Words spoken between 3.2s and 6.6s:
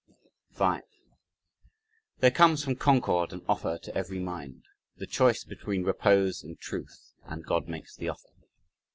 an offer to every mind the choice between repose and